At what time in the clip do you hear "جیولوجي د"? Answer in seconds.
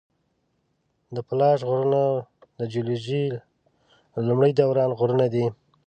2.71-4.17